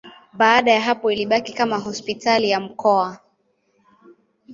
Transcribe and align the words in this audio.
Baada 0.33 0.71
ya 0.71 0.81
hapo 0.81 1.11
ilibaki 1.11 1.53
kama 1.53 1.77
hospitali 1.79 2.49
ya 2.49 2.59
mkoa. 2.59 3.19